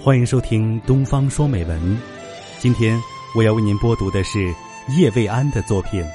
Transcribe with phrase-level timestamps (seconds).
[0.00, 1.96] 欢迎收听《东方说美文》。
[2.60, 2.98] 今天
[3.34, 4.54] 我要为您播读的是
[4.96, 6.00] 叶未安的作品《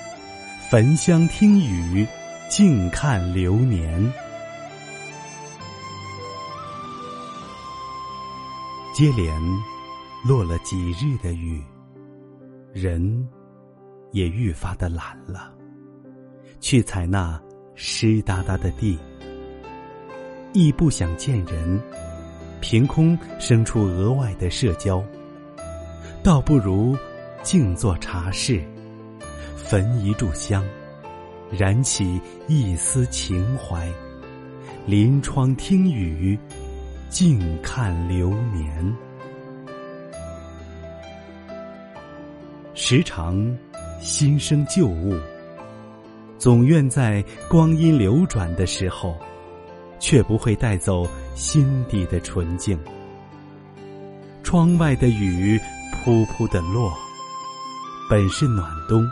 [0.72, 2.08] 焚香听雨，
[2.50, 4.02] 静看流年》。
[8.94, 9.38] 接连
[10.24, 11.62] 落了几日的雨，
[12.72, 13.28] 人
[14.12, 15.54] 也愈发的懒了，
[16.62, 17.40] 去采那
[17.76, 18.98] 湿哒哒的地，
[20.54, 21.80] 亦不想见人，
[22.64, 25.04] 凭空生出额外的社交，
[26.24, 26.98] 倒不如
[27.42, 28.64] 静坐茶室，
[29.58, 30.64] 焚一炷香，
[31.52, 33.86] 燃起一丝情怀，
[34.86, 36.40] 临窗听雨。
[37.10, 38.96] 静看流年，
[42.74, 43.56] 时常
[44.00, 45.16] 心生旧物，
[46.40, 49.16] 总愿在光阴流转的时候，
[50.00, 52.78] 却不会带走心底的纯净。
[54.44, 55.60] 窗外的雨
[55.92, 56.94] 扑扑的落，
[58.10, 59.10] 本是暖冬，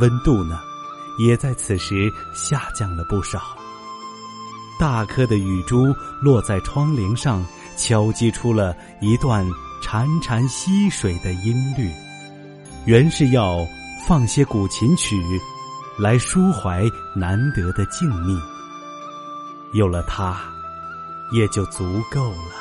[0.00, 0.58] 温度呢，
[1.18, 3.40] 也在此时下降了不少。
[4.80, 7.44] 大颗的雨珠落在窗棂上，
[7.76, 9.46] 敲击出了一段
[9.82, 11.90] 潺潺溪水的音律。
[12.86, 13.64] 原是要
[14.08, 15.16] 放些古琴曲，
[15.98, 18.40] 来抒怀难得的静谧。
[19.72, 20.40] 有了它，
[21.32, 22.52] 也就足够了。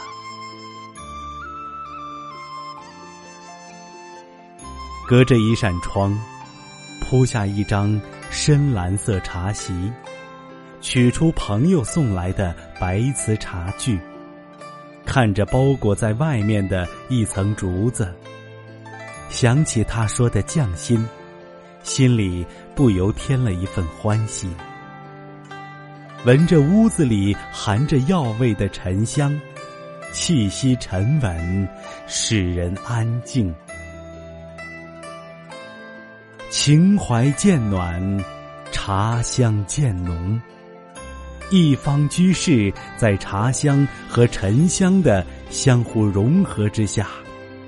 [5.08, 6.17] 隔着一扇窗，
[7.02, 9.91] 铺下一张深蓝色茶席。
[10.83, 14.00] 取出朋友送来的白瓷茶具，
[15.06, 18.11] 看着包裹在外面的一层竹子，
[19.30, 21.08] 想起他说的匠心，
[21.83, 22.44] 心里
[22.75, 24.50] 不由添了一份欢喜。
[26.23, 29.35] 闻着屋子里含着药味的沉香，
[30.13, 31.68] 气息沉稳，
[32.06, 33.51] 使人安静。
[36.51, 38.23] 情怀渐暖，
[38.72, 40.40] 茶香渐浓。
[41.50, 47.07] 一方居士在茶香和沉香的相互融合之下，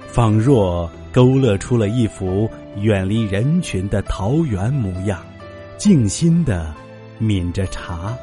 [0.05, 5.19] 仿若勾勒出了一幅远离人群的桃源模样，
[5.75, 6.71] 静心的
[7.17, 8.15] 抿着茶，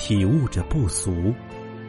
[0.00, 1.34] 体悟着不俗，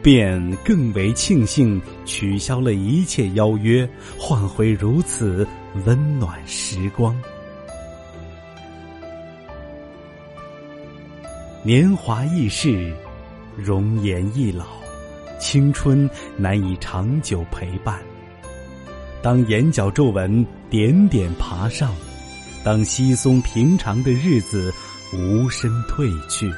[0.02, 5.48] 便更为庆幸取消了一切邀约，换回如此
[5.86, 7.18] 温暖时光。
[11.62, 12.94] 年华易逝，
[13.56, 14.66] 容颜易老，
[15.40, 17.98] 青春难以长久陪伴。
[19.22, 21.94] 当眼角皱纹点点爬上，
[22.62, 24.70] 当稀松平常的日子
[25.14, 26.52] 无声褪去，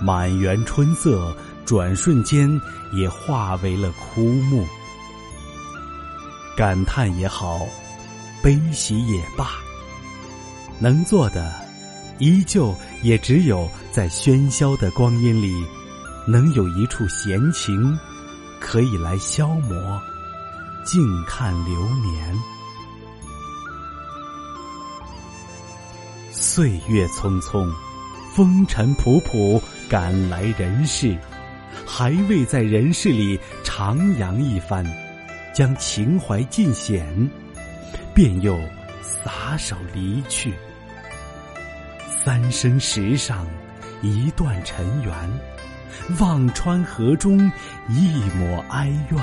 [0.00, 1.34] 满园春色
[1.64, 2.48] 转瞬间
[2.92, 4.66] 也化为了枯木。
[6.56, 7.66] 感叹也好，
[8.42, 9.50] 悲喜也罢，
[10.78, 11.52] 能做的。
[12.18, 15.52] 依旧也只有在喧嚣的光阴里，
[16.26, 17.98] 能有一处闲情，
[18.58, 20.00] 可以来消磨，
[20.82, 22.34] 静看流年。
[26.30, 27.70] 岁月匆匆，
[28.34, 31.16] 风尘仆仆赶来人世，
[31.86, 34.84] 还未在人世里徜徉一番，
[35.54, 37.06] 将情怀尽显，
[38.12, 38.58] 便又
[39.00, 40.52] 撒手离去。
[42.08, 43.46] 三生石上
[44.02, 45.14] 一段尘缘，
[46.18, 47.38] 忘川河中
[47.88, 49.20] 一抹哀怨，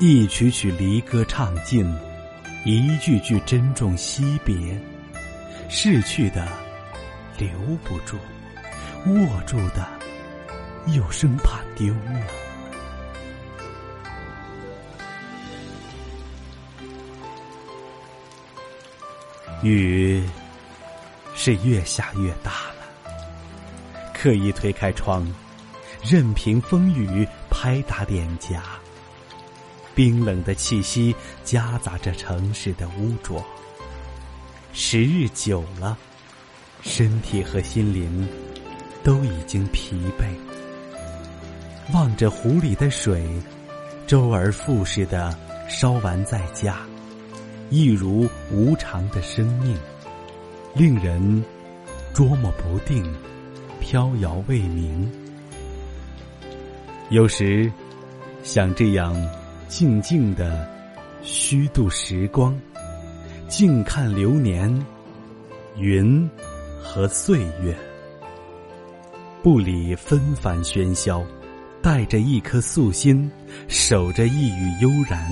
[0.00, 1.88] 一曲曲离歌唱尽，
[2.64, 4.56] 一句句珍重惜别。
[5.68, 6.48] 逝去的
[7.38, 7.48] 留
[7.84, 8.16] 不住，
[9.06, 9.86] 握住的
[10.86, 12.20] 又生怕丢了。
[19.62, 20.22] 雨。
[21.36, 23.12] 是越下越大了。
[24.14, 25.30] 刻意推开窗，
[26.02, 28.62] 任凭风雨拍打脸颊。
[29.94, 33.44] 冰冷的气息夹杂着城市的污浊。
[34.72, 35.98] 时日久了，
[36.82, 38.26] 身体和心灵
[39.04, 40.24] 都已经疲惫。
[41.92, 43.22] 望着壶里的水，
[44.06, 45.36] 周而复始的
[45.68, 46.78] 烧完再加，
[47.70, 49.76] 一如无常的生命。
[50.74, 51.44] 令人
[52.12, 53.04] 捉摸不定，
[53.80, 55.08] 飘摇未明。
[57.10, 57.70] 有时
[58.42, 59.14] 想这样
[59.68, 60.68] 静静的
[61.22, 62.58] 虚度时光，
[63.46, 64.84] 静看流年、
[65.76, 66.28] 云
[66.82, 67.76] 和岁月，
[69.44, 71.22] 不理纷繁喧嚣，
[71.82, 73.30] 带着一颗素心，
[73.68, 75.22] 守着一隅悠然。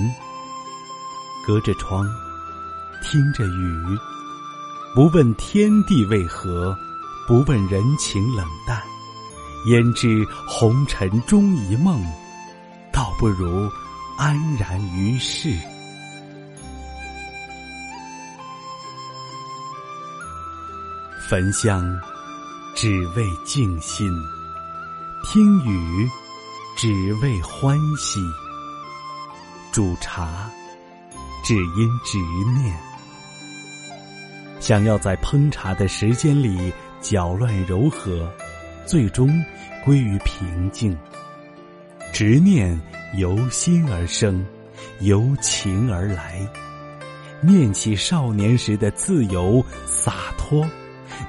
[1.47, 2.07] 隔着窗，
[3.01, 3.97] 听着雨，
[4.93, 6.77] 不问天地为何，
[7.27, 8.79] 不问人情冷淡，
[9.65, 11.99] 焉知红尘终一梦，
[12.91, 13.67] 倒不如
[14.15, 15.57] 安然于世。
[21.27, 21.99] 焚香，
[22.75, 24.07] 只为静心；
[25.23, 26.09] 听雨，
[26.75, 28.19] 只为欢喜；
[29.71, 30.49] 煮茶，
[31.43, 32.17] 只因执
[32.59, 32.75] 念。
[34.59, 38.27] 想要在烹茶的时间里搅乱柔和，
[38.87, 39.29] 最终
[39.85, 40.97] 归于平静。
[42.11, 42.79] 执念
[43.17, 44.43] 由心而生，
[44.99, 46.39] 由情而来。
[47.39, 50.65] 念起少年时的自由洒脱。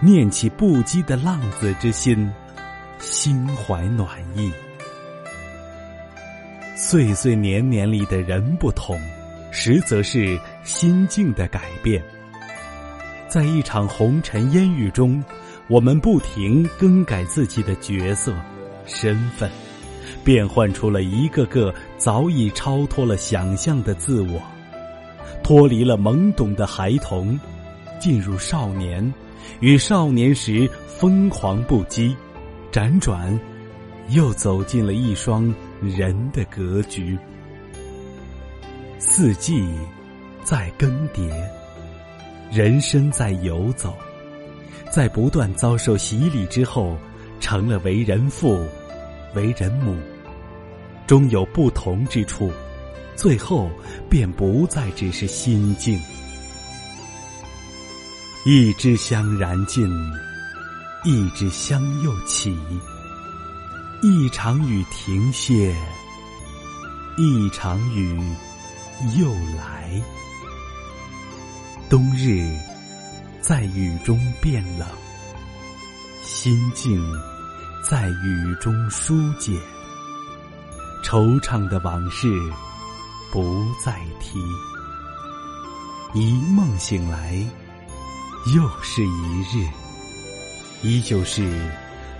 [0.00, 2.30] 念起不羁的浪子之心，
[2.98, 4.52] 心怀暖意。
[6.76, 8.98] 岁岁年年里的人不同，
[9.50, 12.02] 实则是心境的改变。
[13.28, 15.22] 在一场红尘烟雨中，
[15.68, 18.34] 我们不停更改自己的角色、
[18.86, 19.50] 身份，
[20.22, 24.40] 变换出了一个个早已超脱了想象的自我，
[25.42, 27.38] 脱离了懵懂的孩童，
[27.98, 29.12] 进入少年。
[29.60, 32.14] 与少年时疯狂不羁，
[32.72, 33.38] 辗转，
[34.08, 37.16] 又走进了一双人的格局。
[38.98, 39.68] 四季
[40.42, 41.30] 在更迭，
[42.50, 43.94] 人生在游走，
[44.90, 46.96] 在不断遭受洗礼之后，
[47.40, 48.66] 成了为人父、
[49.34, 49.96] 为人母，
[51.06, 52.50] 终有不同之处，
[53.14, 53.70] 最后
[54.08, 56.00] 便不再只是心境。
[58.46, 59.88] 一支香燃尽，
[61.02, 62.54] 一支香又起。
[64.02, 65.74] 一场雨停歇，
[67.16, 68.20] 一场雨
[69.16, 69.98] 又来。
[71.88, 72.54] 冬日
[73.40, 74.86] 在雨中变冷，
[76.22, 77.02] 心境
[77.82, 79.58] 在雨中疏解。
[81.02, 82.28] 惆怅的往事
[83.32, 84.38] 不再提，
[86.12, 87.42] 一梦醒来。
[88.52, 89.66] 又是一日，
[90.82, 91.48] 依旧是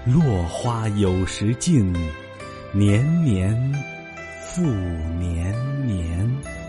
[0.06, 1.93] 落花有时尽，
[2.73, 3.55] 年年
[4.47, 5.55] 复年
[5.87, 6.64] 年。